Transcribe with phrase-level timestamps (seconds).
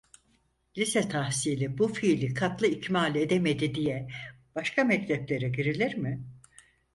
[0.77, 4.07] Lise tahsili bu fiili katlı ikmal edemedi diye
[4.55, 6.23] başka mekteplere girilir mi?